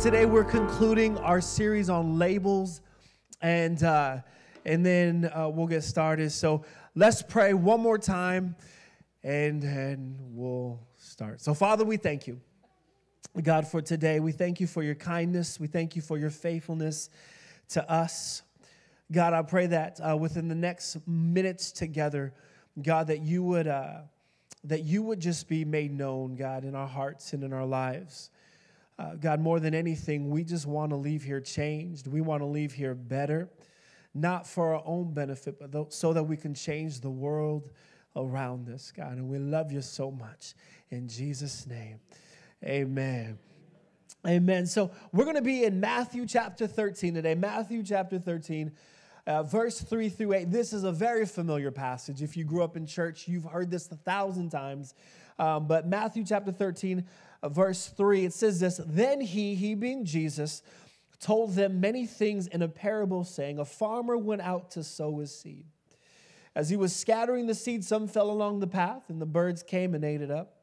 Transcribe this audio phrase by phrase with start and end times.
[0.00, 2.82] Today we're concluding our series on labels,
[3.40, 4.18] and uh,
[4.64, 6.30] and then uh, we'll get started.
[6.30, 6.64] So
[6.94, 8.54] let's pray one more time,
[9.24, 11.40] and and we'll start.
[11.40, 12.40] So Father, we thank you,
[13.42, 14.20] God, for today.
[14.20, 15.58] We thank you for your kindness.
[15.58, 17.10] We thank you for your faithfulness
[17.70, 18.42] to us.
[19.10, 22.32] God, I pray that uh, within the next minutes together,
[22.80, 24.02] God, that you would uh,
[24.62, 28.30] that you would just be made known, God, in our hearts and in our lives.
[28.98, 32.08] Uh, God, more than anything, we just want to leave here changed.
[32.08, 33.48] We want to leave here better,
[34.12, 37.70] not for our own benefit, but so that we can change the world
[38.16, 39.12] around us, God.
[39.12, 40.54] And we love you so much.
[40.90, 42.00] In Jesus' name,
[42.64, 43.38] amen.
[44.26, 44.66] Amen.
[44.66, 47.36] So we're going to be in Matthew chapter 13 today.
[47.36, 48.72] Matthew chapter 13.
[49.28, 50.50] Uh, verse 3 through 8.
[50.50, 52.22] This is a very familiar passage.
[52.22, 54.94] If you grew up in church, you've heard this a thousand times.
[55.38, 59.74] Um, but Matthew chapter 13, uh, Uh, verse 3, it says this Then he, he
[59.74, 60.62] being Jesus,
[61.20, 65.36] told them many things in a parable, saying, A farmer went out to sow his
[65.36, 65.64] seed.
[66.54, 69.94] As he was scattering the seed, some fell along the path, and the birds came
[69.94, 70.54] and ate it up.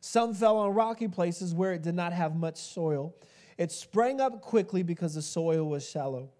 [0.00, 3.14] Some fell on rocky places where it did not have much soil.
[3.56, 6.30] It sprang up quickly because the soil was shallow.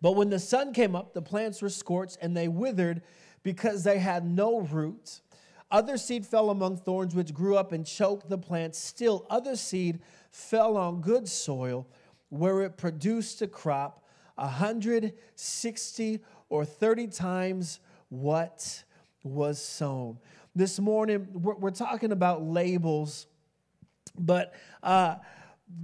[0.00, 3.02] But when the sun came up, the plants were scorched and they withered
[3.42, 5.20] because they had no root.
[5.70, 8.78] Other seed fell among thorns, which grew up and choked the plants.
[8.78, 10.00] Still, other seed
[10.30, 11.88] fell on good soil,
[12.28, 14.04] where it produced a crop
[14.38, 18.84] a hundred, sixty, or thirty times what
[19.24, 20.18] was sown.
[20.54, 23.26] This morning, we're, we're talking about labels,
[24.18, 25.16] but uh,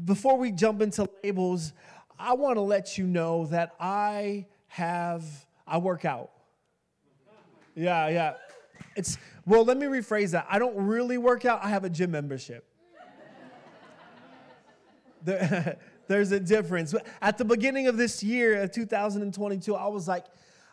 [0.05, 1.73] before we jump into labels,
[2.19, 5.25] I want to let you know that I have,
[5.67, 6.31] I work out.
[7.75, 8.35] Yeah, yeah.
[8.95, 10.47] It's well, let me rephrase that.
[10.49, 12.65] I don't really work out, I have a gym membership.
[15.25, 15.77] there,
[16.09, 16.95] there's a difference.
[17.21, 20.27] At the beginning of this year, of 2022, I was like,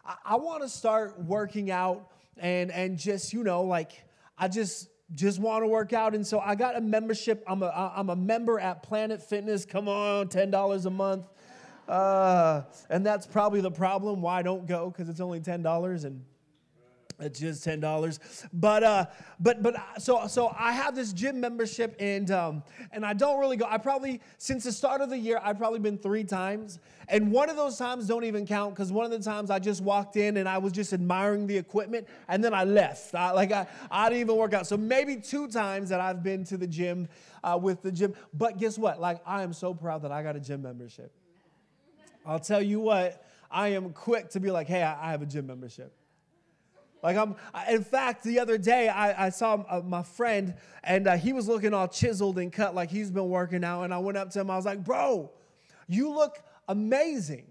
[0.05, 3.91] I, I want to start working out and and just, you know, like
[4.37, 6.13] I just just want to work out.
[6.13, 7.43] And so I got a membership.
[7.47, 9.65] I'm a, I'm a member at Planet Fitness.
[9.65, 11.27] Come on, $10 a month.
[11.87, 16.23] Uh, and that's probably the problem why I don't go because it's only $10 and
[17.19, 18.19] it's just ten dollars,
[18.53, 19.05] but uh,
[19.39, 23.39] but but uh, so so I have this gym membership and um, and I don't
[23.39, 23.65] really go.
[23.69, 27.49] I probably since the start of the year I've probably been three times, and one
[27.49, 30.37] of those times don't even count because one of the times I just walked in
[30.37, 33.13] and I was just admiring the equipment and then I left.
[33.13, 34.65] I, like I I didn't even work out.
[34.65, 37.09] So maybe two times that I've been to the gym
[37.43, 38.13] uh, with the gym.
[38.33, 39.01] But guess what?
[39.01, 41.11] Like I am so proud that I got a gym membership.
[42.25, 43.25] I'll tell you what.
[43.51, 45.91] I am quick to be like, hey, I, I have a gym membership.
[47.01, 47.35] Like I'm,
[47.69, 51.47] in fact, the other day I, I saw uh, my friend and uh, he was
[51.47, 53.83] looking all chiseled and cut like he's been working out.
[53.83, 54.49] And I went up to him.
[54.49, 55.31] I was like, "Bro,
[55.87, 57.45] you look amazing.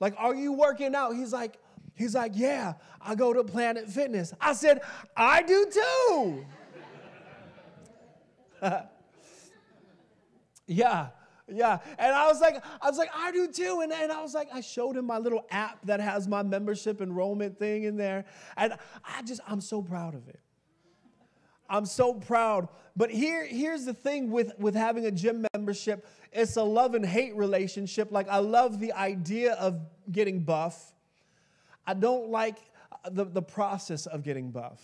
[0.00, 1.58] Like, are you working out?" He's like,
[1.94, 4.80] "He's like, yeah, I go to Planet Fitness." I said,
[5.16, 6.46] "I do too."
[10.66, 11.08] yeah.
[11.54, 11.78] Yeah.
[11.98, 13.80] And I was like, I was like, I do too.
[13.82, 17.00] And, and I was like, I showed him my little app that has my membership
[17.00, 18.24] enrollment thing in there.
[18.56, 18.74] And
[19.04, 20.40] I just, I'm so proud of it.
[21.68, 22.68] I'm so proud.
[22.96, 27.04] But here, here's the thing with, with having a gym membership it's a love and
[27.04, 28.10] hate relationship.
[28.10, 29.78] Like, I love the idea of
[30.10, 30.94] getting buff,
[31.86, 32.56] I don't like
[33.10, 34.80] the, the process of getting buff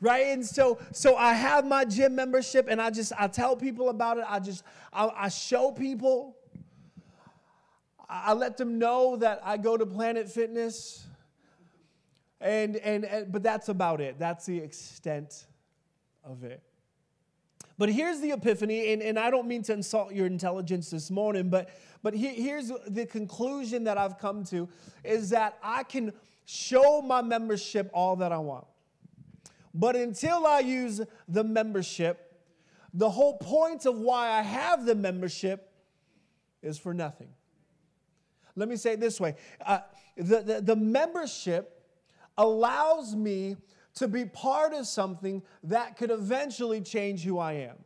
[0.00, 0.26] right?
[0.26, 4.18] And so so i have my gym membership and i just i tell people about
[4.18, 4.24] it.
[4.28, 4.62] I just
[4.92, 6.36] i, I show people.
[8.08, 11.06] I, I let them know that i go to planet fitness.
[12.40, 14.18] And, and and but that's about it.
[14.18, 15.46] That's the extent
[16.22, 16.62] of it.
[17.78, 21.50] But here's the epiphany and, and i don't mean to insult your intelligence this morning
[21.50, 21.70] but
[22.02, 24.68] but he, here's the conclusion that i've come to
[25.04, 26.12] is that i can
[26.46, 28.66] show my membership all that i want
[29.76, 32.34] but until I use the membership,
[32.94, 35.70] the whole point of why I have the membership
[36.62, 37.28] is for nothing.
[38.56, 39.80] Let me say it this way uh,
[40.16, 41.82] the, the, the membership
[42.38, 43.56] allows me
[43.96, 47.76] to be part of something that could eventually change who I am.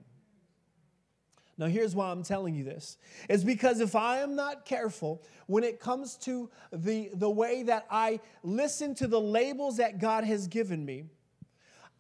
[1.59, 2.97] Now, here's why I'm telling you this.
[3.29, 7.87] Is because if I am not careful when it comes to the, the way that
[7.91, 11.05] I listen to the labels that God has given me,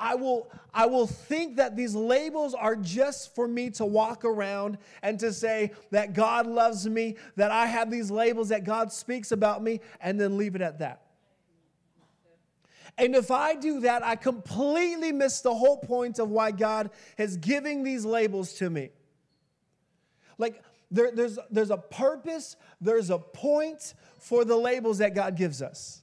[0.01, 4.79] I will, I will think that these labels are just for me to walk around
[5.03, 9.31] and to say that God loves me, that I have these labels, that God speaks
[9.31, 11.03] about me, and then leave it at that.
[12.97, 17.37] And if I do that, I completely miss the whole point of why God is
[17.37, 18.91] giving these labels to me.
[20.39, 25.63] like there, there's, there's a purpose, there's a point for the labels that God gives
[25.63, 26.03] us.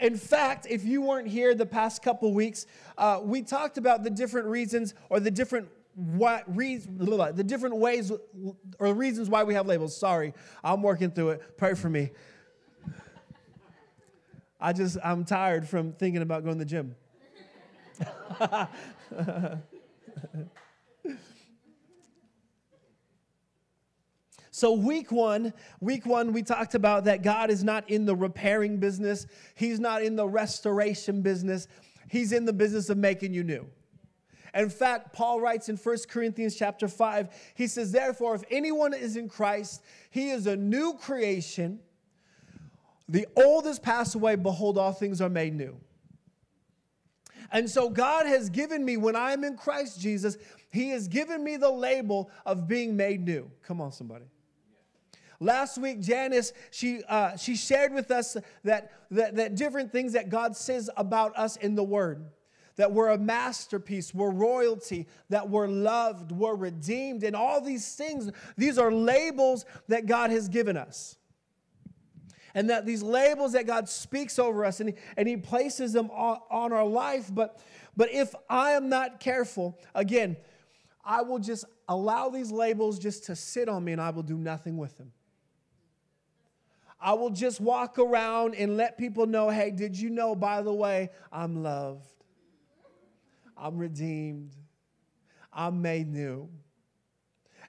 [0.00, 2.66] In fact, if you weren't here the past couple weeks,
[2.96, 8.10] uh, we talked about the different reasons or the different what the different ways
[8.78, 9.96] or reasons why we have labels.
[9.96, 10.32] Sorry,
[10.64, 11.58] I'm working through it.
[11.58, 12.12] Pray for me.
[14.60, 16.94] I just I'm tired from thinking about going to the gym.
[24.52, 28.78] So, week one, week one, we talked about that God is not in the repairing
[28.78, 31.68] business, He's not in the restoration business,
[32.08, 33.66] He's in the business of making you new.
[34.54, 39.16] In fact, Paul writes in 1 Corinthians chapter 5, he says, Therefore, if anyone is
[39.16, 41.78] in Christ, he is a new creation.
[43.08, 45.76] The old has passed away, behold, all things are made new.
[47.52, 50.36] And so God has given me, when I am in Christ Jesus,
[50.70, 53.50] He has given me the label of being made new.
[53.62, 54.26] Come on, somebody.
[55.40, 60.28] Last week, Janice, she, uh, she shared with us that, that, that different things that
[60.28, 62.26] God says about us in the Word
[62.76, 68.30] that we're a masterpiece, we're royalty, that we're loved, we're redeemed, and all these things,
[68.56, 71.18] these are labels that God has given us.
[72.54, 76.10] And that these labels that God speaks over us and He, and he places them
[76.10, 77.30] on, on our life.
[77.30, 77.60] But,
[77.98, 80.38] but if I am not careful, again,
[81.04, 84.38] I will just allow these labels just to sit on me and I will do
[84.38, 85.12] nothing with them.
[87.00, 90.72] I will just walk around and let people know hey, did you know, by the
[90.72, 92.06] way, I'm loved,
[93.56, 94.52] I'm redeemed,
[95.52, 96.48] I'm made new.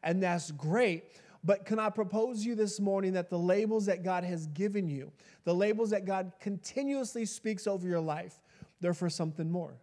[0.03, 1.03] And that's great.
[1.43, 5.11] But can I propose you this morning that the labels that God has given you,
[5.43, 8.39] the labels that God continuously speaks over your life,
[8.79, 9.75] they're for something more.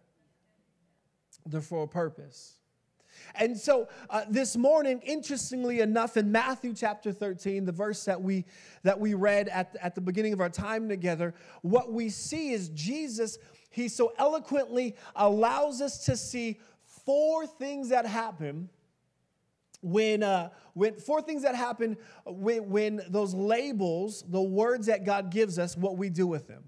[1.45, 2.58] They're for a purpose.
[3.35, 8.45] And so uh, this morning, interestingly enough, in Matthew chapter 13, the verse that we,
[8.83, 12.69] that we read at, at the beginning of our time together, what we see is
[12.69, 13.37] Jesus,
[13.69, 16.59] he so eloquently allows us to see
[17.05, 18.69] four things that happen
[19.81, 25.31] when, uh, when four things that happen when, when those labels, the words that God
[25.31, 26.63] gives us, what we do with them.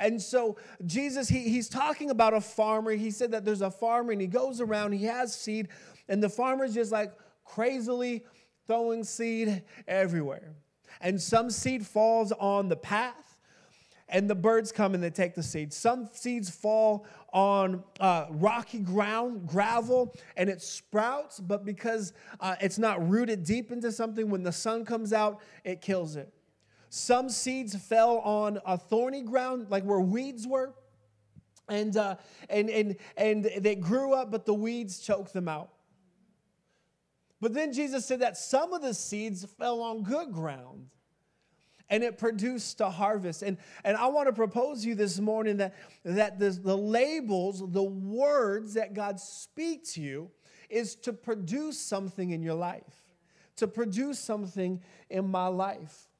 [0.00, 0.56] And so
[0.86, 2.92] Jesus, he, he's talking about a farmer.
[2.92, 5.68] He said that there's a farmer and he goes around, he has seed,
[6.08, 7.12] and the farmer's just like
[7.44, 8.24] crazily
[8.66, 10.54] throwing seed everywhere.
[11.00, 13.38] And some seed falls on the path,
[14.08, 15.72] and the birds come and they take the seed.
[15.72, 22.78] Some seeds fall on uh, rocky ground, gravel, and it sprouts, but because uh, it's
[22.78, 26.32] not rooted deep into something, when the sun comes out, it kills it.
[26.94, 30.74] Some seeds fell on a thorny ground, like where weeds were.
[31.66, 32.16] And, uh,
[32.50, 35.70] and, and, and they grew up, but the weeds choked them out.
[37.40, 40.88] But then Jesus said that some of the seeds fell on good ground
[41.88, 43.40] and it produced a harvest.
[43.40, 45.74] And, and I want to propose to you this morning that,
[46.04, 50.30] that the, the labels, the words that God speaks to you,
[50.68, 53.14] is to produce something in your life,
[53.56, 56.10] to produce something in my life.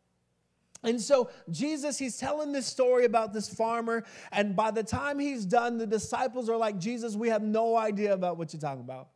[0.85, 4.05] And so Jesus, he's telling this story about this farmer.
[4.33, 8.13] And by the time he's done, the disciples are like, Jesus, we have no idea
[8.13, 9.09] about what you're talking about.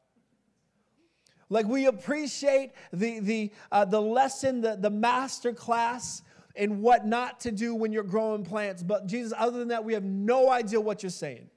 [1.49, 6.23] Like we appreciate the, the, uh, the lesson, the, the master class
[6.55, 8.83] in what not to do when you're growing plants.
[8.83, 11.49] But Jesus, other than that, we have no idea what you're saying.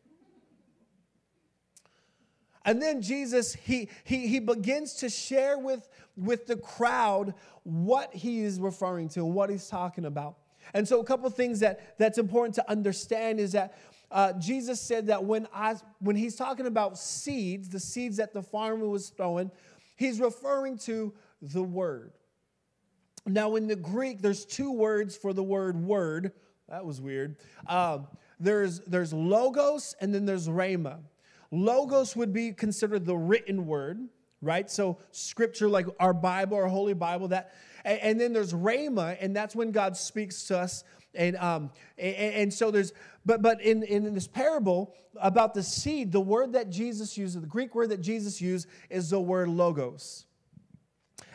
[2.70, 7.34] And then Jesus, he, he, he begins to share with, with the crowd
[7.64, 10.36] what he is referring to and what he's talking about.
[10.76, 13.76] And so, a couple things that, that's important to understand is that
[14.12, 18.44] uh, Jesus said that when, I, when he's talking about seeds, the seeds that the
[18.44, 19.50] farmer was throwing,
[19.96, 21.12] he's referring to
[21.42, 22.12] the word.
[23.26, 26.34] Now, in the Greek, there's two words for the word word.
[26.68, 27.38] That was weird.
[27.66, 28.06] Um,
[28.40, 31.00] there's, there's logos and then there's rhema.
[31.52, 34.08] Logos would be considered the written word,
[34.42, 34.70] right?
[34.70, 37.54] So scripture like our Bible, our Holy Bible, that,
[37.84, 40.84] and, and then there's Rhema, and that's when God speaks to us.
[41.16, 42.94] And, um, and, and so there's,
[43.26, 47.48] but, but in, in this parable about the seed, the word that Jesus used, the
[47.48, 50.26] Greek word that Jesus used is the word logos.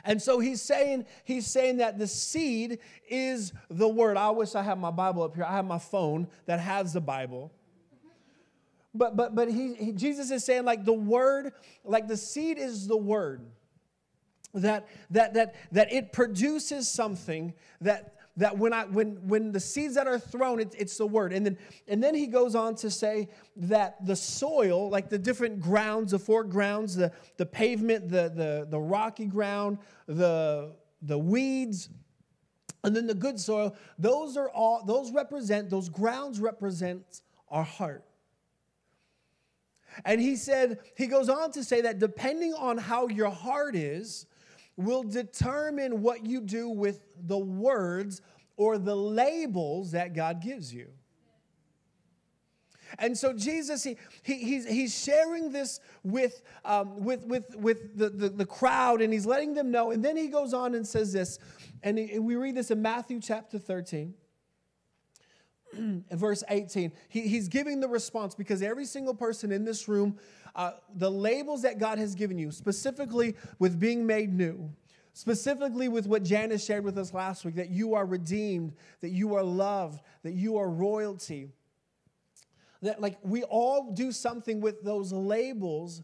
[0.04, 2.78] And so he's saying, he's saying that the seed
[3.08, 4.16] is the word.
[4.16, 5.44] I wish I had my Bible up here.
[5.44, 7.52] I have my phone that has the Bible.
[8.94, 11.52] But but but he, he, Jesus is saying like the word,
[11.84, 13.42] like the seed is the word.
[14.54, 19.96] That that that that it produces something that that when I when when the seeds
[19.96, 21.32] that are thrown, it, it's the word.
[21.32, 21.58] And then
[21.88, 26.18] and then he goes on to say that the soil, like the different grounds, the
[26.20, 30.72] four grounds, the the pavement, the the the rocky ground, the
[31.02, 31.88] the weeds,
[32.84, 38.04] and then the good soil, those are all those represent, those grounds represent our heart.
[40.04, 44.26] And he said, he goes on to say that depending on how your heart is,
[44.76, 48.22] will determine what you do with the words
[48.56, 50.88] or the labels that God gives you.
[52.98, 58.08] And so Jesus, he, he, he's, he's sharing this with, um, with, with, with the,
[58.08, 59.90] the, the, crowd and he's letting them know.
[59.90, 61.38] And then he goes on and says this,
[61.82, 64.14] and, he, and we read this in Matthew chapter 13.
[66.12, 70.18] verse 18, he, he's giving the response because every single person in this room,
[70.54, 74.70] uh, the labels that God has given you, specifically with being made new,
[75.12, 79.34] specifically with what Janice shared with us last week, that you are redeemed, that you
[79.34, 81.48] are loved, that you are royalty.
[82.82, 86.02] That, like, we all do something with those labels,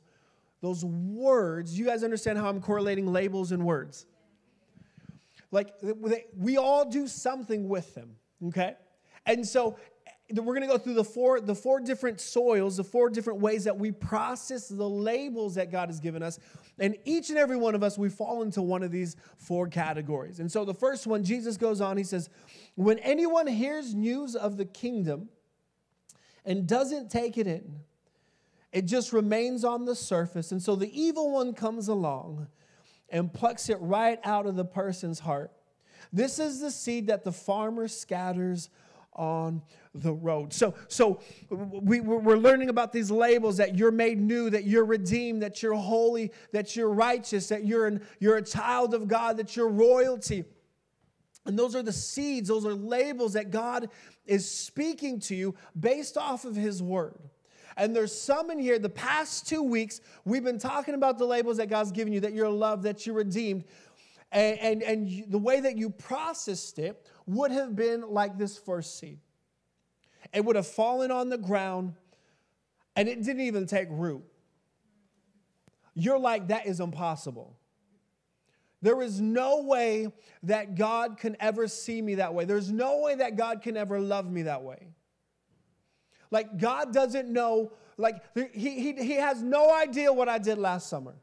[0.63, 1.79] those words.
[1.79, 4.07] You guys understand how I'm correlating labels and words?
[5.51, 5.75] Like,
[6.37, 8.77] we all do something with them, okay?
[9.27, 12.85] And so eh, we're going to go through the four the four different soils the
[12.85, 16.39] four different ways that we process the labels that god has given us.
[16.79, 20.41] And each and every one of us we fall into one of these four categories.
[20.41, 22.31] And so the first one jesus goes on he says
[22.75, 25.29] when anyone hears news of the kingdom
[26.45, 27.81] and doesn't take it in
[28.73, 30.53] it just remains on the surface.
[30.53, 32.47] And so the evil one comes along
[33.09, 35.51] and plucks it right out of the person's heart.
[36.13, 38.71] This is the seed that the farmer scatters
[39.15, 39.63] on
[39.95, 40.53] the road.
[40.53, 45.43] So, so we, we're learning about these labels that you're made new, that you're redeemed,
[45.43, 49.57] that you're holy, that you're righteous, that you're, an, you're a child of God, that
[49.57, 50.45] you're royalty.
[51.47, 53.89] And those are the seeds, those are labels that God
[54.27, 57.19] is speaking to you based off of His word.
[57.77, 61.57] And there's some in here, the past two weeks, we've been talking about the labels
[61.57, 63.65] that God's given you, that you're loved, that you're redeemed.
[64.33, 68.99] And, and, and the way that you processed it would have been like this first
[68.99, 69.19] seed.
[70.33, 71.95] It would have fallen on the ground
[72.97, 74.23] and it didn't even take root.
[75.95, 77.57] You're like, that is impossible.
[78.83, 80.13] There is no way
[80.45, 82.45] that God can ever see me that way.
[82.45, 84.89] There's no way that God can ever love me that way.
[86.31, 90.89] Like, God doesn't know, like, he, he, he has no idea what I did last
[90.89, 91.15] summer.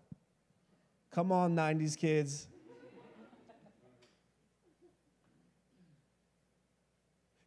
[1.11, 2.47] Come on, 90s kids.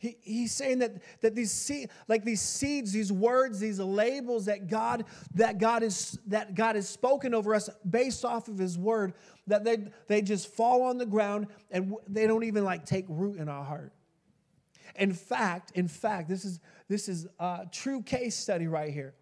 [0.01, 4.67] He, he's saying that, that these seed, like these seeds, these words, these labels that
[4.67, 5.05] God
[5.35, 9.13] that God is that God has spoken over us based off of His word,
[9.47, 13.37] that they they just fall on the ground and they don't even like take root
[13.37, 13.93] in our heart.
[14.97, 19.13] In fact, in fact, this is this is a true case study right here.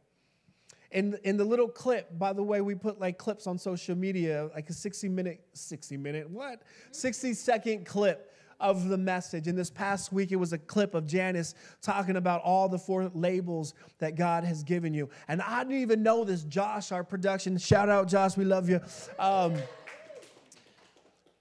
[0.90, 4.48] In, in the little clip, by the way, we put like clips on social media,
[4.54, 6.62] like a 60 minute, 60 minute, what?
[6.92, 9.46] 60 second clip of the message.
[9.46, 13.10] And this past week, it was a clip of Janice talking about all the four
[13.14, 15.08] labels that God has given you.
[15.28, 16.44] And I didn't even know this.
[16.44, 18.80] Josh, our production, shout out, Josh, we love you.
[19.18, 19.54] Um,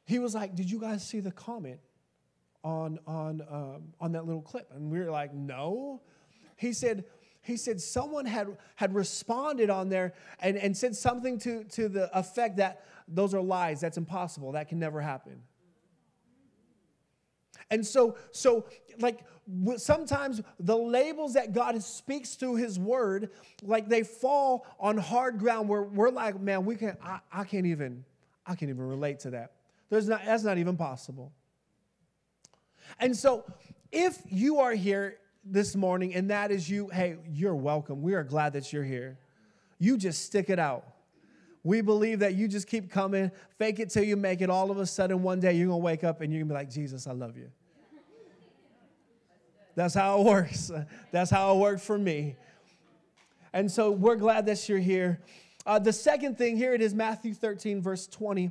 [0.05, 1.79] he was like, Did you guys see the comment
[2.63, 4.71] on, on, um, on that little clip?
[4.73, 6.01] And we were like, No.
[6.55, 7.05] He said,
[7.41, 12.17] he said someone had, had responded on there and, and said something to, to the
[12.17, 15.41] effect that those are lies, that's impossible, that can never happen.
[17.69, 18.65] And so, so
[18.99, 19.19] like
[19.77, 23.29] sometimes the labels that God speaks through His Word,
[23.61, 27.65] like they fall on hard ground where we're like, man, we can I, I can't
[27.65, 28.03] even,
[28.45, 29.53] I can't even relate to that.
[29.89, 31.31] There's not, that's not even possible.
[32.99, 33.45] And so,
[33.91, 38.01] if you are here this morning and that is you, hey, you're welcome.
[38.01, 39.17] We are glad that you're here.
[39.79, 40.85] You just stick it out.
[41.67, 44.49] We believe that you just keep coming, fake it till you make it.
[44.49, 46.69] All of a sudden, one day you're gonna wake up and you're gonna be like,
[46.69, 47.51] Jesus, I love you.
[49.75, 50.71] That's how it works.
[51.11, 52.37] That's how it worked for me.
[53.51, 55.19] And so we're glad that you're here.
[55.65, 58.49] Uh, the second thing, here it is Matthew 13, verse 20.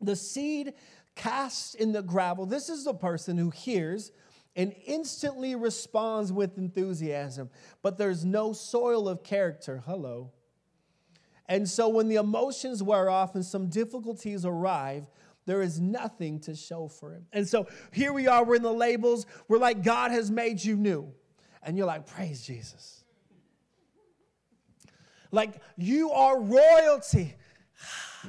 [0.00, 0.72] The seed
[1.14, 2.46] cast in the gravel.
[2.46, 4.10] This is the person who hears
[4.56, 7.50] and instantly responds with enthusiasm,
[7.82, 9.82] but there's no soil of character.
[9.84, 10.30] Hello.
[11.52, 15.04] And so when the emotions wear off and some difficulties arrive,
[15.44, 17.24] there is nothing to show for it.
[17.30, 19.26] And so here we are, we're in the labels.
[19.48, 21.12] We're like, God has made you new.
[21.62, 23.04] And you're like, praise Jesus.
[25.30, 27.36] Like, you are royalty.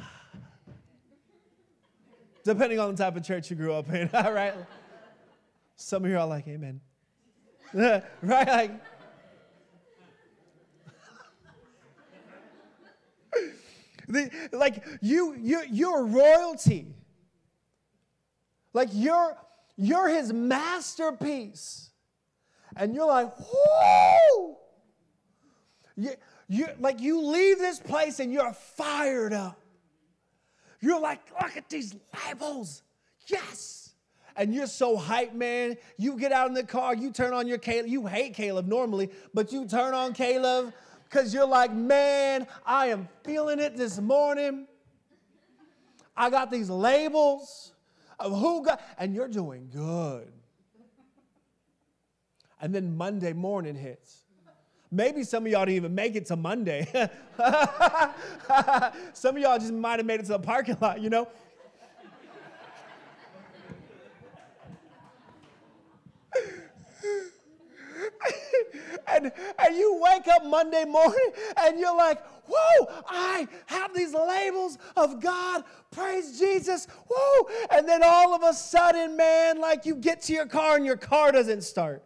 [2.43, 4.53] Depending on the type of church you grew up in, all right?
[5.77, 6.81] Some of you are like, Amen.
[7.73, 8.03] right?
[8.21, 8.71] Like,
[14.51, 16.93] like you, you, you're royalty.
[18.73, 19.35] Like you're,
[19.77, 21.89] you're his masterpiece.
[22.75, 24.55] And you're like, whoo!
[25.95, 26.11] You,
[26.47, 29.59] you, like you leave this place and you're fired up.
[30.81, 31.95] You're like, look at these
[32.27, 32.81] labels.
[33.27, 33.91] Yes.
[34.35, 35.77] And you're so hyped, man.
[35.97, 37.87] You get out in the car, you turn on your K-LOVE.
[37.87, 40.73] You hate K-LOVE normally, but you turn on K-LOVE
[41.13, 44.65] because you're like, man, I am feeling it this morning.
[46.17, 47.73] I got these labels
[48.19, 50.31] of who got, and you're doing good.
[52.59, 54.23] And then Monday morning hits.
[54.89, 56.87] Maybe some of y'all didn't even make it to Monday.
[59.13, 61.27] some of y'all just might have made it to the parking lot, you know?
[69.13, 74.77] And, and you wake up Monday morning and you're like, whoa, I have these labels
[74.95, 75.63] of God.
[75.91, 76.87] Praise Jesus.
[77.09, 77.49] Whoa.
[77.71, 80.97] And then all of a sudden, man, like you get to your car and your
[80.97, 82.03] car doesn't start.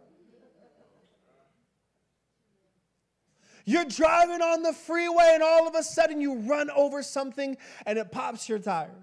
[3.64, 7.98] You're driving on the freeway and all of a sudden you run over something and
[7.98, 8.94] it pops your tire.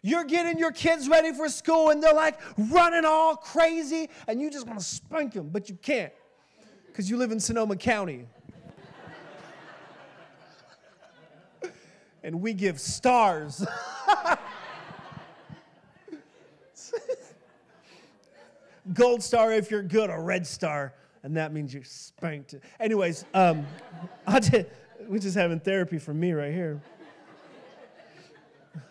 [0.00, 4.50] You're getting your kids ready for school and they're like running all crazy and you
[4.50, 6.12] just want to spank them, but you can't
[6.96, 8.26] because you live in Sonoma County.
[12.22, 13.66] and we give stars.
[18.94, 22.54] Gold star if you're good, a red star and that means you're spanked.
[22.80, 23.66] Anyways, um,
[24.26, 24.70] I did,
[25.06, 26.80] we're just having therapy for me right here.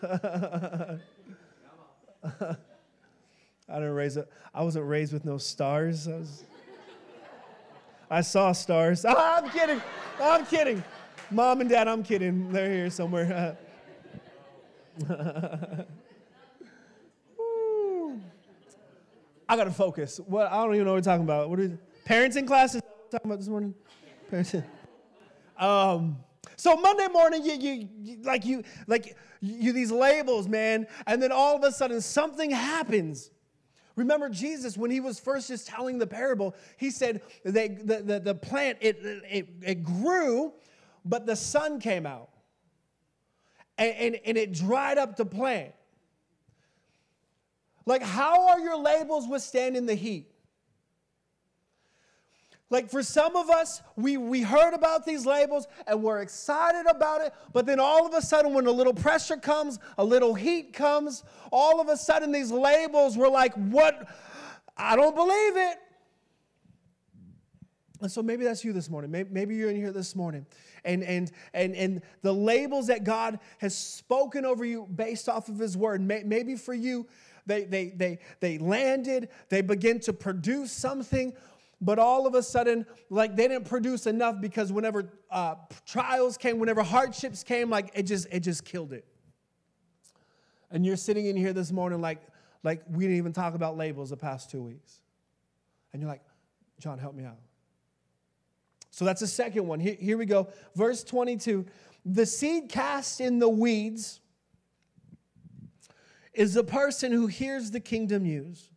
[0.04, 0.98] I
[3.66, 4.28] didn't raise up.
[4.54, 6.06] I wasn't raised with no stars.
[6.06, 6.44] I, was,
[8.10, 9.04] I saw stars.
[9.04, 9.82] Oh, I'm kidding.
[10.20, 10.82] I'm kidding.
[11.30, 12.52] Mom and dad, I'm kidding.
[12.52, 13.56] They're here somewhere.
[19.48, 20.20] I gotta focus.
[20.26, 21.50] What I don't even know what we're talking about.
[21.50, 21.72] What is
[22.06, 23.74] Parenting classes talking about this morning?
[24.30, 24.64] Parenting.
[25.58, 26.18] Um,
[26.56, 31.32] so Monday morning, you, you, you, like you like you these labels, man, and then
[31.32, 33.30] all of a sudden something happens.
[33.96, 38.20] Remember Jesus when he was first just telling the parable, he said they, the, the,
[38.20, 40.52] the plant it, it, it grew,
[41.04, 42.28] but the sun came out.
[43.78, 45.72] And, and, and it dried up the plant.
[47.86, 50.30] Like, how are your labels withstanding the heat?
[52.68, 57.20] Like for some of us, we, we heard about these labels and we're excited about
[57.20, 60.72] it, but then all of a sudden, when a little pressure comes, a little heat
[60.72, 64.08] comes, all of a sudden these labels were like, what?
[64.76, 65.78] I don't believe it.
[68.00, 69.10] And so maybe that's you this morning.
[69.30, 70.44] Maybe, you're in here this morning.
[70.84, 75.58] And, and, and, and the labels that God has spoken over you based off of
[75.58, 77.06] His word, maybe for you,
[77.46, 81.32] they, they, they, they landed, they begin to produce something
[81.80, 86.58] but all of a sudden, like they didn't produce enough because whenever uh, trials came,
[86.58, 89.04] whenever hardships came, like it just it just killed it.
[90.70, 92.22] And you're sitting in here this morning like
[92.62, 95.00] like we didn't even talk about labels the past two weeks,
[95.92, 96.22] and you're like,
[96.80, 97.38] John, help me out.
[98.90, 99.78] So that's the second one.
[99.78, 100.48] Here, here we go.
[100.74, 101.66] Verse 22
[102.06, 104.20] The seed cast in the weeds
[106.32, 108.70] is the person who hears the kingdom news,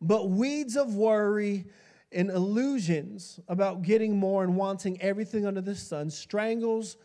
[0.00, 1.66] but weeds of worry
[2.14, 6.96] and illusions about getting more and wanting everything under the sun strangles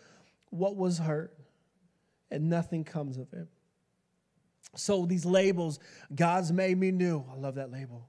[0.51, 1.35] what was hurt,
[2.31, 3.47] and nothing comes of it.
[4.75, 5.79] So, these labels,
[6.13, 7.23] God's made me new.
[7.31, 8.07] I love that label.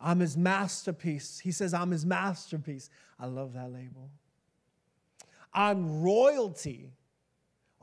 [0.00, 1.38] I'm his masterpiece.
[1.38, 2.90] He says, I'm his masterpiece.
[3.18, 4.10] I love that label.
[5.52, 6.92] I'm royalty.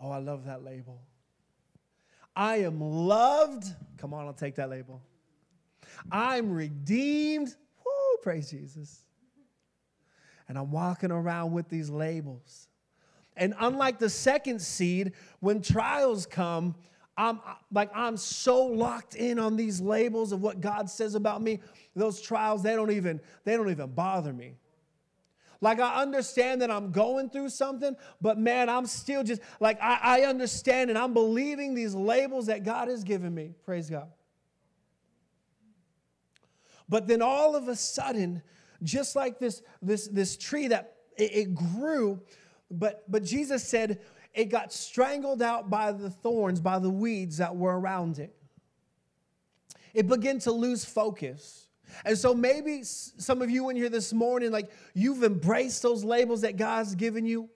[0.02, 1.02] Oh, I love that label.
[2.36, 3.66] I am loved.
[3.98, 5.02] Come on, I'll take that label.
[6.12, 7.56] I'm redeemed.
[8.22, 9.04] Praise Jesus.
[10.48, 12.68] And I'm walking around with these labels.
[13.38, 16.76] And unlike the second seed, when trials come,
[17.18, 17.40] I'm
[17.72, 21.60] like I'm so locked in on these labels of what God says about me.
[21.96, 24.56] Those trials, they don't even they don't even bother me.
[25.62, 30.00] Like I understand that I'm going through something, but man, I'm still just like I,
[30.02, 33.54] I understand and I'm believing these labels that God has given me.
[33.64, 34.10] Praise God.
[36.90, 38.42] But then all of a sudden,
[38.84, 42.22] just like this, this, this tree that it, it grew,
[42.70, 44.00] but, but Jesus said
[44.34, 48.34] it got strangled out by the thorns, by the weeds that were around it.
[49.94, 51.68] it began to lose focus.
[52.06, 56.42] And so maybe some of you in here this morning, like you've embraced those labels
[56.42, 57.50] that God's given you,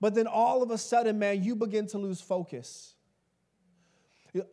[0.00, 2.93] but then all of a sudden, man, you begin to lose focus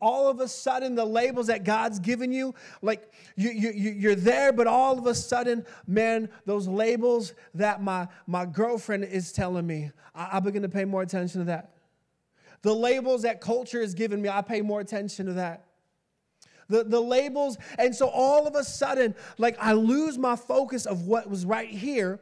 [0.02, 4.54] all of a sudden the labels that god's given you like you, you, you're there
[4.54, 9.92] but all of a sudden man those labels that my, my girlfriend is telling me
[10.14, 11.72] I, I begin to pay more attention to that
[12.62, 15.66] the labels that culture has given me i pay more attention to that
[16.72, 17.58] the, the labels.
[17.78, 21.70] And so all of a sudden, like I lose my focus of what was right
[21.70, 22.22] here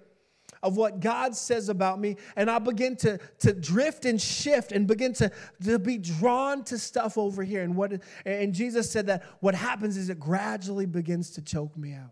[0.62, 4.88] of what God says about me, and I begin to, to drift and shift and
[4.88, 5.32] begin to,
[5.64, 7.64] to be drawn to stuff over here.
[7.64, 11.94] And what and Jesus said that what happens is it gradually begins to choke me
[11.94, 12.12] out.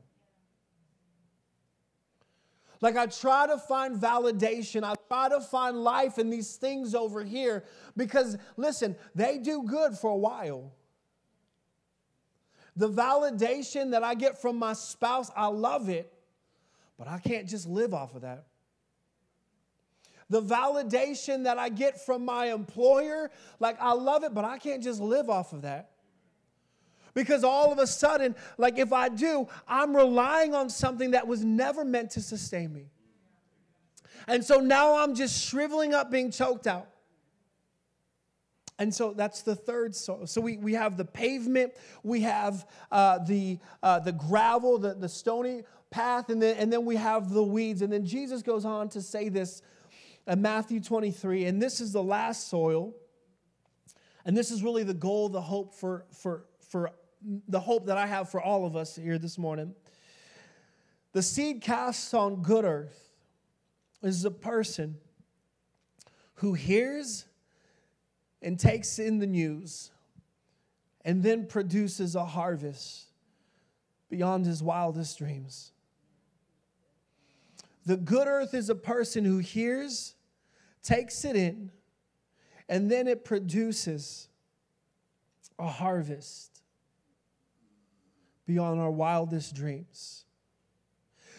[2.80, 7.24] Like I try to find validation, I try to find life in these things over
[7.24, 7.64] here
[7.96, 10.74] because listen, they do good for a while.
[12.76, 16.14] The validation that I get from my spouse, I love it,
[16.98, 18.46] but I can't just live off of that.
[20.30, 24.84] The validation that I get from my employer, like I love it, but I can't
[24.84, 25.92] just live off of that.
[27.14, 31.44] Because all of a sudden, like if I do, I'm relying on something that was
[31.44, 32.88] never meant to sustain me.
[34.28, 36.90] And so now I'm just shriveling up, being choked out.
[38.80, 39.96] And so that's the third.
[39.96, 45.10] So we, we have the pavement, we have uh, the, uh, the gravel, the, the
[45.10, 47.82] stony path, and then, and then we have the weeds.
[47.82, 49.62] And then Jesus goes on to say this
[50.28, 52.94] in Matthew 23, and this is the last soil.
[54.26, 56.92] And this is really the goal, the hope for, for, for
[57.48, 59.74] the hope that I have for all of us here this morning.
[61.14, 63.10] The seed cast on good earth
[64.04, 64.98] is a person
[66.36, 67.26] who hears
[68.42, 69.92] and takes in the news
[71.04, 73.06] and then produces a harvest
[74.10, 75.72] beyond his wildest dreams.
[77.88, 80.14] The good earth is a person who hears,
[80.84, 81.72] takes it in,
[82.68, 84.28] and then it produces
[85.58, 86.62] a harvest
[88.46, 90.26] beyond our wildest dreams.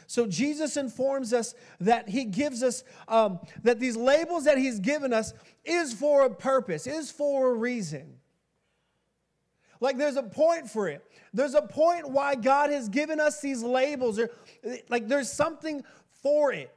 [0.06, 5.12] So Jesus informs us that he gives us, um, that these labels that he's given
[5.12, 5.34] us
[5.66, 8.14] is for a purpose, is for a reason.
[9.80, 11.04] Like there's a point for it.
[11.34, 14.18] There's a point why God has given us these labels.
[14.18, 14.30] Or,
[14.88, 15.84] like there's something
[16.22, 16.72] for it.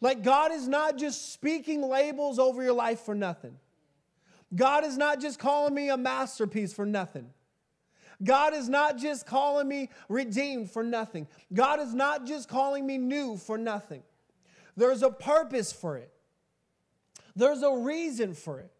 [0.00, 3.56] Like God is not just speaking labels over your life for nothing.
[4.54, 7.30] God is not just calling me a masterpiece for nothing.
[8.22, 11.28] God is not just calling me redeemed for nothing.
[11.52, 14.02] God is not just calling me new for nothing.
[14.76, 16.12] There's a purpose for it,
[17.36, 18.72] there's a reason for it.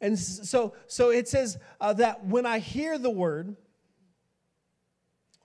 [0.00, 3.54] And so, so it says uh, that when I hear the word,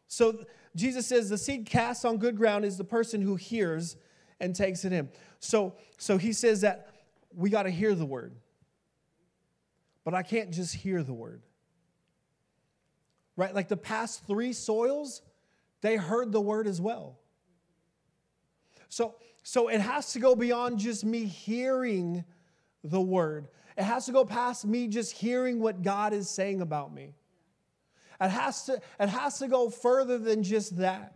[0.07, 0.45] so
[0.77, 3.97] Jesus says the seed cast on good ground is the person who hears
[4.39, 5.09] and takes it in.
[5.39, 6.93] So, so he says that
[7.35, 8.35] we got to hear the word.
[10.03, 11.41] But I can't just hear the word.
[13.35, 13.53] Right?
[13.53, 15.23] Like the past three soils,
[15.81, 17.17] they heard the word as well.
[18.87, 22.23] So, so it has to go beyond just me hearing
[22.83, 23.47] the word.
[23.75, 27.15] It has to go past me just hearing what God is saying about me.
[28.19, 31.15] It has to, it has to go further than just that.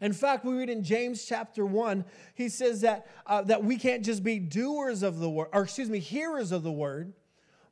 [0.00, 2.04] In fact, we read in James chapter 1,
[2.34, 5.88] he says that, uh, that we can't just be doers of the word, or excuse
[5.88, 7.12] me, hearers of the word,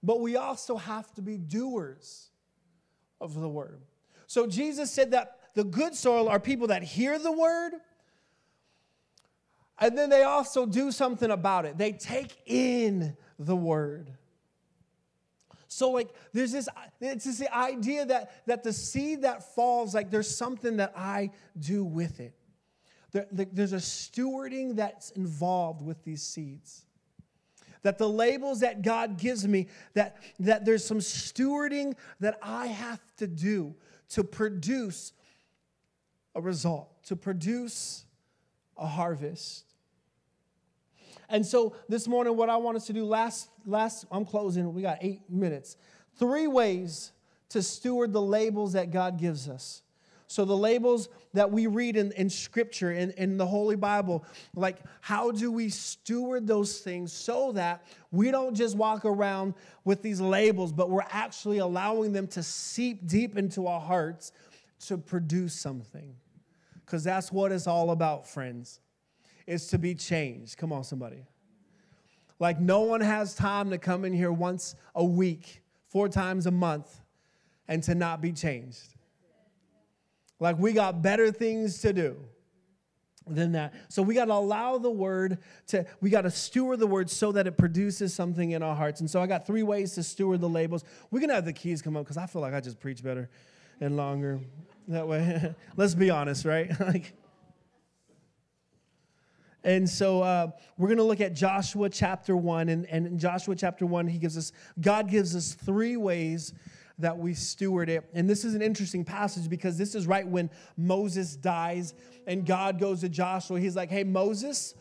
[0.03, 2.31] but we also have to be doers
[3.21, 3.83] of the word.
[4.27, 7.73] So Jesus said that the good soil are people that hear the word
[9.81, 11.79] and then they also do something about it.
[11.79, 14.13] They take in the word.
[15.73, 16.69] So like there's this
[17.01, 21.85] it's this idea that that the seed that falls like there's something that I do
[21.85, 22.35] with it.
[23.13, 26.85] There, there's a stewarding that's involved with these seeds
[27.83, 33.01] that the labels that God gives me, that, that there's some stewarding that I have
[33.17, 33.75] to do
[34.11, 35.13] to produce
[36.35, 38.05] a result, to produce
[38.77, 39.70] a harvest.
[41.31, 44.83] And so this morning, what I want us to do last, last, I'm closing, we
[44.83, 45.77] got eight minutes.
[46.17, 47.13] Three ways
[47.51, 49.83] to steward the labels that God gives us.
[50.27, 54.77] So, the labels that we read in, in Scripture, in, in the Holy Bible, like
[55.01, 60.21] how do we steward those things so that we don't just walk around with these
[60.21, 64.31] labels, but we're actually allowing them to seep deep into our hearts
[64.87, 66.15] to produce something?
[66.87, 68.79] Because that's what it's all about, friends,
[69.51, 70.57] is to be changed.
[70.57, 71.27] Come on, somebody.
[72.39, 76.51] Like, no one has time to come in here once a week four times a
[76.51, 77.01] month
[77.69, 78.95] and to not be changed.
[80.39, 82.17] Like we got better things to do
[83.27, 83.75] than that.
[83.89, 87.31] So we got to allow the word to, we got to steward the word so
[87.33, 89.01] that it produces something in our hearts.
[89.01, 90.85] And so I got three ways to steward the labels.
[91.11, 93.05] We're going to have the keys come up because I feel like I just preach
[93.05, 93.29] better
[93.81, 94.41] and longer
[94.89, 95.55] that way.
[95.77, 96.73] Let's be honest, right?
[96.81, 97.13] like,
[99.63, 102.69] and so uh, we're going to look at Joshua chapter 1.
[102.71, 106.55] And, and in Joshua chapter 1, he gives us, God gives us three ways
[106.99, 108.09] that we steward it.
[108.15, 111.95] And this is an interesting passage because this is right when Moses dies
[112.27, 113.61] and God goes to Joshua.
[113.61, 114.75] He's like, hey, Moses,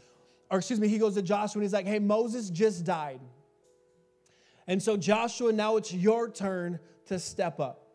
[0.50, 3.22] or excuse me, he goes to Joshua and he's like, hey, Moses just died.
[4.68, 7.88] And so, Joshua, now it's your turn to step up.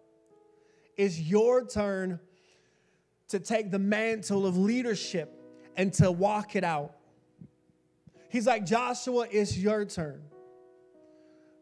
[0.97, 2.18] It's your turn
[3.29, 5.44] to take the mantle of leadership
[5.77, 6.95] and to walk it out.
[8.29, 10.23] He's like, Joshua, it's your turn.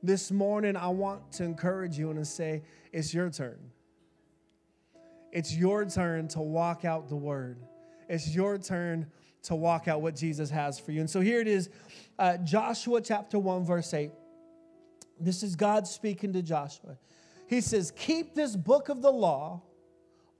[0.02, 3.58] This morning, I want to encourage you and to say, it's your turn.
[5.30, 7.58] It's your turn to walk out the word.
[8.08, 9.06] It's your turn
[9.44, 11.00] to walk out what Jesus has for you.
[11.00, 11.70] And so here it is
[12.18, 14.10] uh, Joshua chapter 1, verse 8.
[15.18, 16.96] This is God speaking to Joshua.
[17.46, 19.62] He says, Keep this book of the law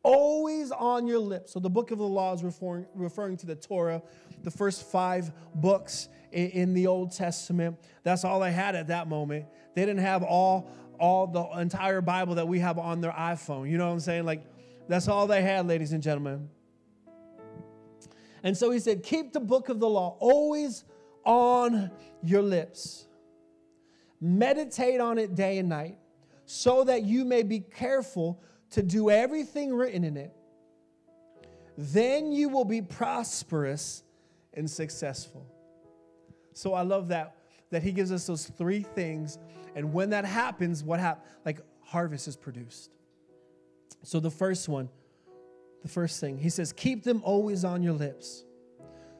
[0.02, 1.52] always on your lips.
[1.52, 4.02] So the book of the law is referring, referring to the Torah,
[4.42, 7.78] the first five books in, in the Old Testament.
[8.02, 9.46] That's all they had at that moment.
[9.74, 13.70] They didn't have all, all the entire Bible that we have on their iPhone.
[13.70, 14.24] You know what I'm saying?
[14.24, 14.42] Like,
[14.88, 16.48] that's all they had, ladies and gentlemen.
[18.42, 20.84] And so he said, Keep the book of the law always
[21.24, 21.90] on
[22.22, 23.06] your lips.
[24.20, 25.98] Meditate on it day and night,
[26.44, 30.32] so that you may be careful to do everything written in it.
[31.78, 34.02] Then you will be prosperous
[34.54, 35.46] and successful.
[36.52, 37.36] So I love that
[37.70, 39.38] that he gives us those three things
[39.74, 41.26] and when that happens, what happens?
[41.44, 42.96] Like harvest is produced.
[44.02, 44.88] So the first one,
[45.82, 48.44] the first thing, he says, keep them always on your lips.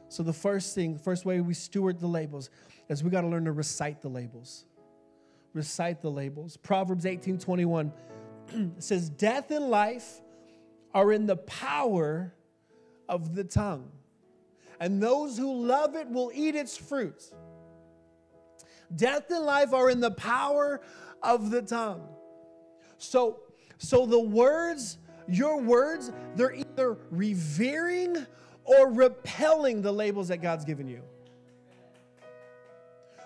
[0.09, 2.49] So the first thing, the first way we steward the labels
[2.89, 4.65] is we got to learn to recite the labels.
[5.53, 6.57] Recite the labels.
[6.57, 7.37] Proverbs 18
[8.53, 10.21] 21 says, Death and life
[10.93, 12.33] are in the power
[13.09, 13.91] of the tongue,
[14.79, 17.33] and those who love it will eat its fruits.
[18.95, 20.81] Death and life are in the power
[21.21, 22.07] of the tongue.
[22.97, 23.41] So,
[23.77, 28.25] so the words, your words, they're either revering
[28.65, 31.01] or repelling the labels that God's given you.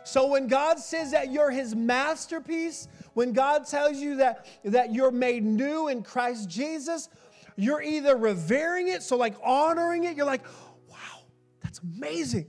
[0.04, 5.10] So when God says that you're his masterpiece, when God tells you that, that you're
[5.10, 7.10] made new in Christ Jesus,
[7.56, 10.46] you're either revering it, so like honoring it, you're like,
[10.88, 11.24] wow,
[11.64, 12.48] that's amazing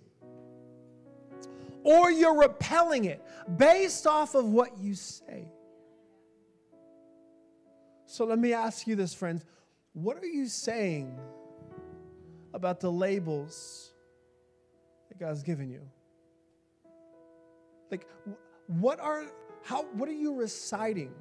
[1.84, 3.24] or you're repelling it
[3.56, 5.48] based off of what you say.
[8.04, 9.46] So let me ask you this, friends.
[9.94, 11.18] What are you saying
[12.52, 13.94] about the labels
[15.08, 15.80] that God's given you?
[17.90, 18.06] Like,
[18.66, 19.24] what are,
[19.68, 21.12] how, what are you reciting?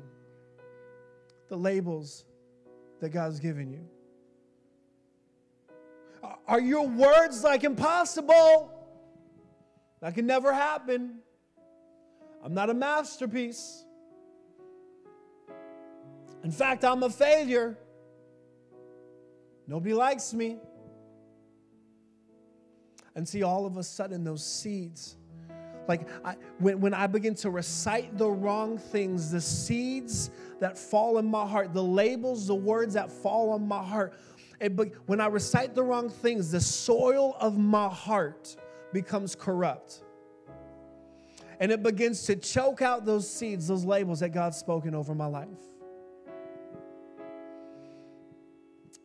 [1.49, 2.23] The labels
[3.01, 3.85] that God's given you?
[6.47, 8.71] Are your words like impossible?
[9.99, 11.19] That can never happen.
[12.41, 13.83] I'm not a masterpiece.
[16.45, 17.77] In fact, I'm a failure.
[19.67, 20.55] Nobody likes me.
[23.13, 25.17] And see, all of a sudden, those seeds,
[25.87, 31.17] like I, when, when I begin to recite the wrong things, the seeds that fall
[31.17, 34.13] in my heart, the labels, the words that fall on my heart,
[34.59, 34.71] it,
[35.05, 38.55] when I recite the wrong things, the soil of my heart
[38.91, 40.03] becomes corrupt.
[41.59, 45.25] And it begins to choke out those seeds, those labels that God's spoken over my
[45.25, 45.47] life.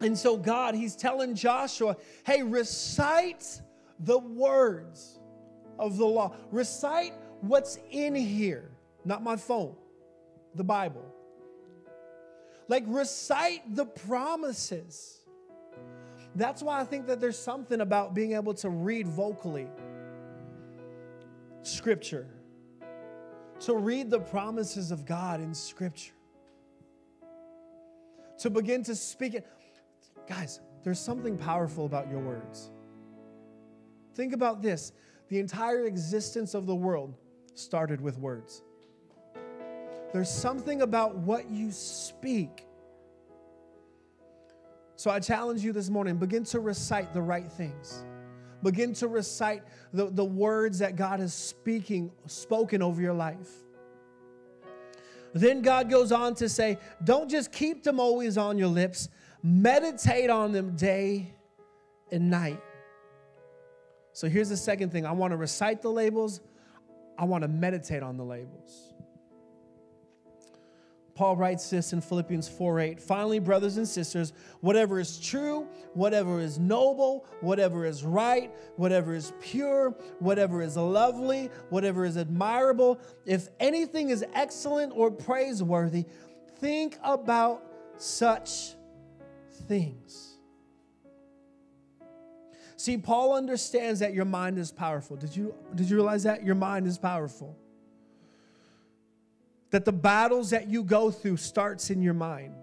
[0.00, 3.62] And so, God, He's telling Joshua, hey, recite
[4.00, 5.20] the words
[5.78, 6.34] of the law.
[6.50, 8.70] Recite what's in here,
[9.04, 9.74] not my phone,
[10.54, 11.04] the Bible.
[12.68, 15.18] Like, recite the promises.
[16.34, 19.68] That's why I think that there's something about being able to read vocally
[21.62, 22.26] scripture,
[23.60, 26.14] to read the promises of God in scripture,
[28.38, 29.46] to begin to speak it.
[30.28, 32.70] Guys, there's something powerful about your words.
[34.14, 34.92] Think about this
[35.32, 37.14] the entire existence of the world
[37.54, 38.62] started with words.
[40.12, 42.66] There's something about what you speak
[45.02, 48.04] so I challenge you this morning begin to recite the right things.
[48.62, 53.50] Begin to recite the, the words that God is speaking, spoken over your life.
[55.34, 59.08] Then God goes on to say, don't just keep them always on your lips,
[59.42, 61.34] meditate on them day
[62.12, 62.62] and night.
[64.12, 66.40] So here's the second thing I want to recite the labels,
[67.18, 68.92] I want to meditate on the labels.
[71.14, 73.00] Paul writes this in Philippians 4 8.
[73.00, 79.32] Finally, brothers and sisters, whatever is true, whatever is noble, whatever is right, whatever is
[79.40, 86.06] pure, whatever is lovely, whatever is admirable, if anything is excellent or praiseworthy,
[86.58, 87.62] think about
[87.98, 88.74] such
[89.68, 90.31] things.
[92.82, 95.14] See, Paul understands that your mind is powerful.
[95.14, 96.42] Did you, did you realize that?
[96.42, 97.56] Your mind is powerful
[99.70, 102.56] that the battles that you go through starts in your mind.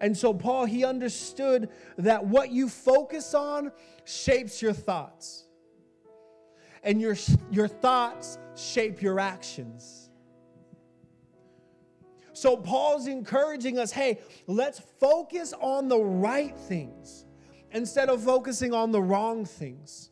[0.00, 3.72] And so Paul he understood that what you focus on
[4.06, 5.44] shapes your thoughts.
[6.82, 7.16] And your
[7.50, 10.08] your thoughts shape your actions.
[12.32, 17.26] So Paul's encouraging us, hey, let's focus on the right things
[17.72, 20.10] instead of focusing on the wrong things.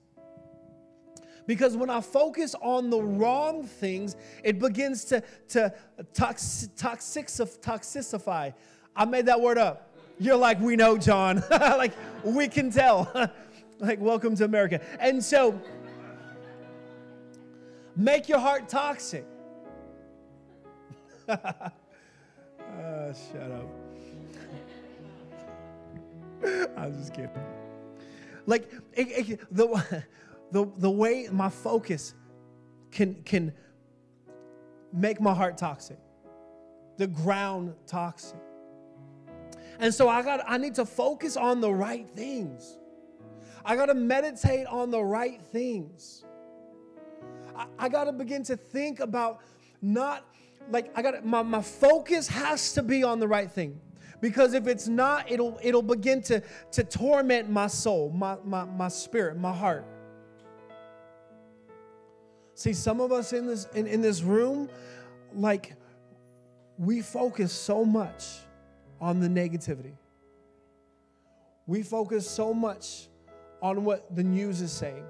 [1.46, 5.74] Because when I focus on the wrong things, it begins to, to
[6.14, 8.54] tox, toxicify.
[8.94, 9.90] I made that word up.
[10.18, 11.42] You're like, we know, John.
[11.50, 11.92] like,
[12.22, 13.10] we can tell.
[13.80, 14.80] like, welcome to America.
[15.00, 15.60] And so,
[17.96, 19.26] make your heart toxic.
[21.28, 21.36] uh,
[23.32, 23.89] shut up.
[26.76, 27.30] I'm just kidding.
[28.46, 30.04] Like, it, it, the
[30.50, 32.14] the, the way my focus
[32.90, 33.52] can, can
[34.92, 35.98] make my heart toxic,
[36.96, 38.40] the ground toxic.
[39.78, 42.76] And so I got I need to focus on the right things.
[43.64, 46.24] I got to meditate on the right things.
[47.56, 49.40] I, I got to begin to think about
[49.80, 50.26] not
[50.70, 53.80] like I got my, my focus has to be on the right thing.
[54.20, 58.88] Because if it's not, it'll it'll begin to, to torment my soul, my, my, my
[58.88, 59.86] spirit, my heart.
[62.54, 64.68] See, some of us in this in, in this room,
[65.32, 65.74] like
[66.76, 68.24] we focus so much
[69.00, 69.92] on the negativity.
[71.66, 73.08] We focus so much
[73.62, 75.04] on what the news is saying.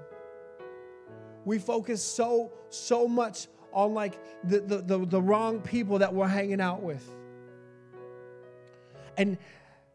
[1.45, 6.27] We focus so, so much on like the, the, the, the wrong people that we're
[6.27, 7.03] hanging out with.
[9.21, 9.37] And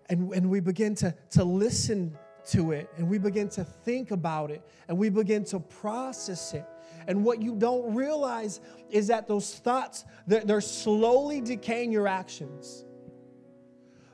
[0.09, 2.17] and, and we begin to, to listen
[2.51, 6.65] to it and we begin to think about it and we begin to process it
[7.07, 8.61] and what you don't realize
[8.91, 12.85] is that those thoughts, they're, they're slowly decaying your actions.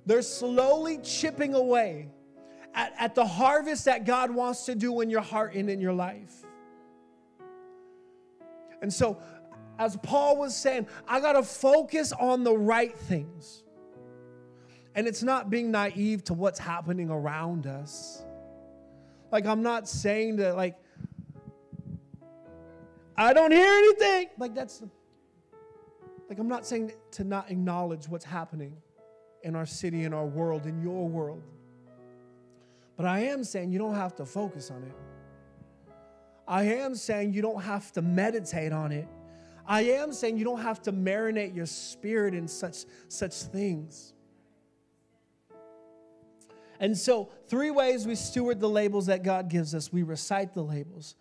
[0.05, 2.09] They're slowly chipping away
[2.75, 5.93] at, at the harvest that God wants to do in your heart and in your
[5.93, 6.33] life.
[8.83, 9.23] And so,
[9.79, 13.63] as Paul was saying, I got to focus on the right things.
[14.95, 18.25] And it's not being naive to what's happening around us.
[19.31, 20.77] Like, I'm not saying that, like,
[23.17, 24.29] I don't hear anything.
[24.39, 24.83] Like that's
[26.29, 28.77] like I'm not saying to not acknowledge what's happening
[29.43, 31.43] in our city, in our world, in your world.
[32.97, 34.95] But I am saying you don't have to focus on it.
[36.49, 39.09] I am saying you don't have to meditate on it.
[39.67, 44.15] I am saying you don't have to marinate your spirit in such such things.
[46.83, 49.91] And so, three ways we steward the labels that God gives us.
[49.91, 51.15] We recite the labels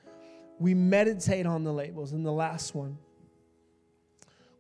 [0.62, 2.14] we meditate on the labels.
[2.14, 3.00] And the last one,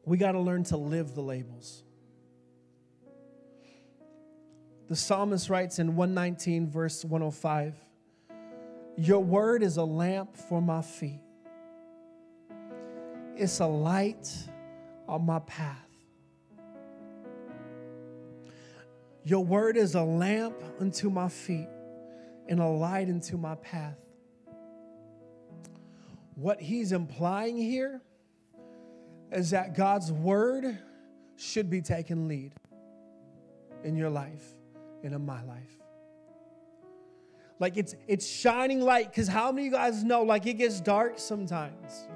[0.03, 1.83] we got to learn to live the labels.
[4.89, 7.75] The psalmist writes in 119, verse 105
[8.97, 11.21] Your word is a lamp for my feet,
[13.35, 14.27] it's a light
[15.07, 15.90] on my path.
[19.23, 21.69] Your word is a lamp unto my feet
[22.47, 23.97] and a light unto my path.
[26.35, 28.01] What he's implying here
[29.31, 30.77] is that God's word
[31.35, 32.53] should be taking lead
[33.83, 34.43] in your life
[35.03, 35.81] and in my life.
[37.59, 40.81] Like it's it's shining light because how many of you guys know like it gets
[40.81, 42.07] dark sometimes?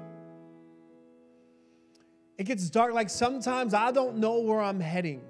[2.36, 5.22] It gets dark like sometimes I don't know where I'm heading.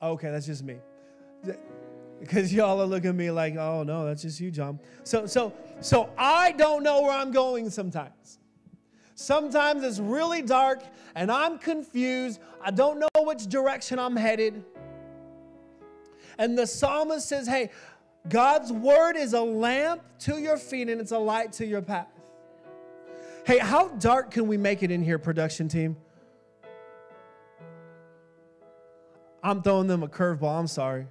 [0.00, 0.76] Okay, that's just me.
[2.20, 4.78] Because y'all are looking at me like, oh no, that's just you, John.
[5.04, 8.38] So, so, so I don't know where I'm going sometimes.
[9.14, 10.84] Sometimes it's really dark
[11.16, 12.40] and I'm confused.
[12.62, 14.64] I don't know which direction I'm headed.
[16.38, 17.70] And the psalmist says, hey,
[18.28, 22.06] God's word is a lamp to your feet and it's a light to your path.
[23.44, 25.96] Hey, how dark can we make it in here, production team?
[29.48, 30.58] I'm throwing them a curveball.
[30.58, 31.06] I'm sorry.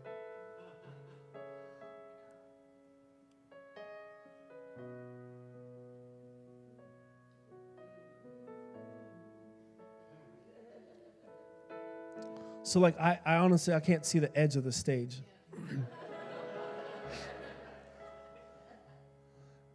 [12.62, 15.16] So like I, I honestly I can't see the edge of the stage.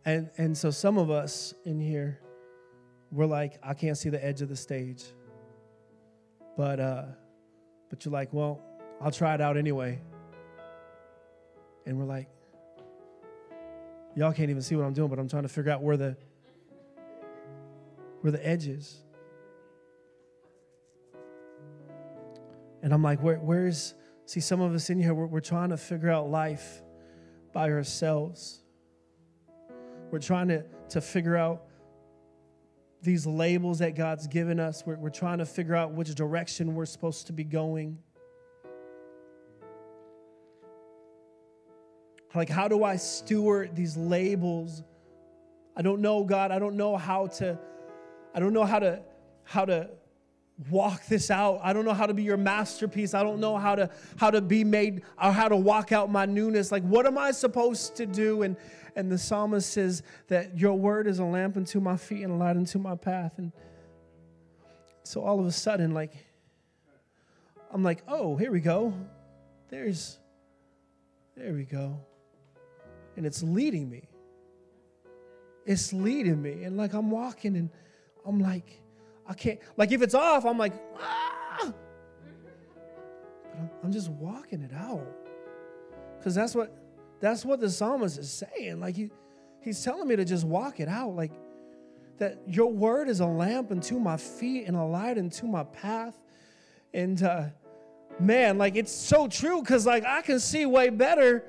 [0.05, 2.21] and and so some of us in here,
[3.11, 5.03] we're like, I can't see the edge of the stage.
[6.57, 7.07] But uh
[7.93, 8.59] but you're like, well,
[9.03, 10.01] I'll try it out anyway.
[11.85, 12.27] And we're like,
[14.17, 16.17] y'all can't even see what I'm doing, but I'm trying to figure out where the
[18.23, 18.97] where the edge is.
[22.83, 23.93] And I'm like, where, where's,
[24.25, 26.83] see, some of us in here, we're, we're trying to figure out life
[27.53, 28.61] by ourselves.
[30.11, 31.67] We're trying to, to figure out
[33.03, 34.85] these labels that God's given us.
[34.87, 37.99] We're, we're trying to figure out which direction we're supposed to be going.
[42.35, 44.83] Like, how do I steward these labels?
[45.77, 46.51] I don't know, God.
[46.51, 47.59] I don't know how to,
[48.35, 49.03] I don't know how to,
[49.45, 49.91] how to
[50.71, 51.61] walk this out.
[51.63, 53.15] I don't know how to be your masterpiece.
[53.15, 56.27] I don't know how to how to be made or how to walk out my
[56.27, 56.73] newness.
[56.73, 58.43] Like what am I supposed to do?
[58.43, 58.57] And
[58.95, 62.37] and the psalmist says that your word is a lamp unto my feet and a
[62.37, 63.39] light unto my path.
[63.39, 63.53] And
[65.03, 66.13] so all of a sudden, like
[67.73, 68.93] I'm like, oh, here we go.
[69.69, 70.19] There's
[71.37, 71.99] there we go.
[73.17, 74.09] And it's leading me.
[75.65, 76.65] It's leading me.
[76.65, 77.71] And like I'm walking and
[78.27, 78.82] I'm like,
[79.33, 81.73] I can't, like if it's off, I'm like, ah!
[83.51, 85.07] But I'm, I'm just walking it out.
[86.19, 86.77] Because that's what
[87.19, 88.81] that's what the psalmist is saying.
[88.81, 89.11] Like he,
[89.63, 91.17] he's telling me to just walk it out.
[91.17, 91.33] Like
[92.19, 96.21] that your word is a lamp unto my feet and a light unto my path.
[96.93, 97.47] And uh,
[98.21, 101.43] man, like it's so true because like I can see way better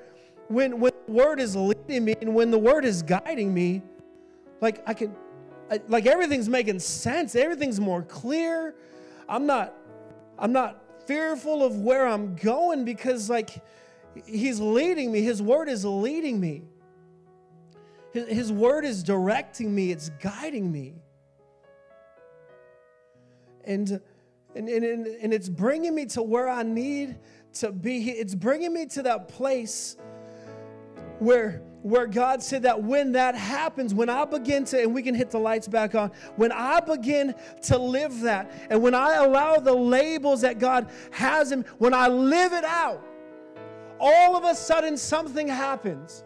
[0.48, 3.82] when when the word is leading me and when the word is guiding me.
[4.62, 5.14] Like I can
[5.88, 7.36] like everything's making sense.
[7.36, 8.76] Everything's more clear.
[9.28, 9.74] I'm not
[10.38, 13.64] I'm not fearful of where I'm going because like
[14.26, 15.22] he's leading me.
[15.22, 16.64] His word is leading me.
[18.12, 19.92] His, his word is directing me.
[19.92, 20.94] It's guiding me.
[23.66, 24.02] And
[24.56, 27.18] and, and, and it's bringing me to where I need
[27.54, 28.10] to be.
[28.10, 29.98] It's bringing me to that place
[31.24, 35.14] where where God said that when that happens, when I begin to, and we can
[35.14, 39.58] hit the lights back on, when I begin to live that, and when I allow
[39.58, 43.06] the labels that God has in, when I live it out,
[44.00, 46.24] all of a sudden something happens.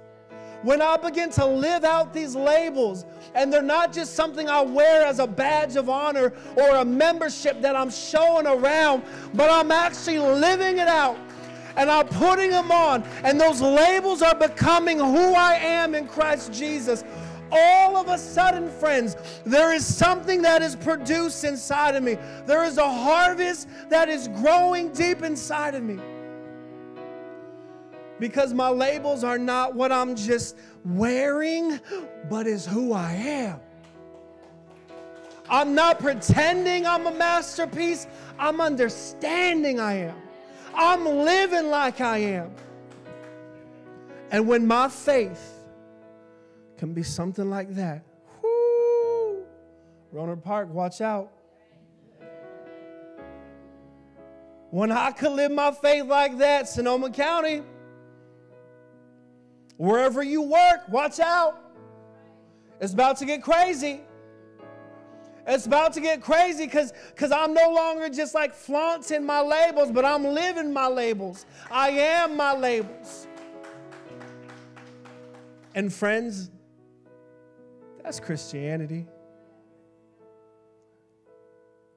[0.61, 5.05] When I begin to live out these labels, and they're not just something I wear
[5.05, 10.19] as a badge of honor or a membership that I'm showing around, but I'm actually
[10.19, 11.17] living it out
[11.77, 16.51] and I'm putting them on, and those labels are becoming who I am in Christ
[16.51, 17.03] Jesus
[17.51, 19.15] all of a sudden, friends,
[19.45, 22.17] there is something that is produced inside of me.
[22.45, 25.99] There is a harvest that is growing deep inside of me.
[28.19, 31.79] Because my labels are not what I'm just wearing,
[32.29, 33.59] but is who I am.
[35.49, 38.07] I'm not pretending I'm a masterpiece,
[38.37, 40.26] I'm understanding I am.
[40.77, 42.51] I'm living like I am.
[44.29, 45.55] And when my faith
[46.77, 48.03] can be something like that,
[48.43, 49.43] whoo,
[50.13, 51.31] Rohnert Park, watch out.
[54.69, 57.63] When I could live my faith like that, Sonoma County,
[59.77, 61.57] wherever you work, watch out.
[62.79, 64.01] It's about to get crazy.
[65.49, 69.91] It's about to get crazy because because I'm no longer just like flaunting my labels,
[69.91, 71.45] but I'm living my labels.
[71.71, 73.27] I am my labels.
[75.73, 76.51] And friends,
[78.03, 79.07] that's Christianity.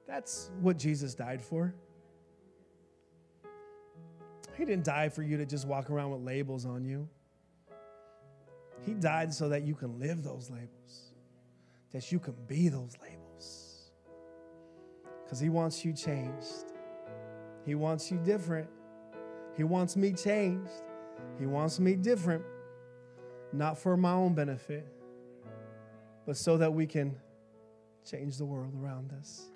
[0.07, 1.73] That's what Jesus died for.
[4.57, 7.09] He didn't die for you to just walk around with labels on you.
[8.85, 11.13] He died so that you can live those labels,
[11.91, 13.20] that you can be those labels
[15.31, 16.73] because He wants you changed.
[17.65, 18.67] He wants you different.
[19.55, 20.83] He wants me changed.
[21.39, 22.43] He wants me different,
[23.53, 24.85] not for my own benefit,
[26.25, 27.15] but so that we can
[28.05, 29.50] change the world around us.